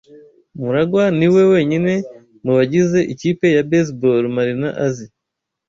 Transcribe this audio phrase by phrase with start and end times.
[0.59, 1.93] MuragwA niwe wenyine
[2.43, 5.05] mu bagize ikipe ya baseball Marina azi.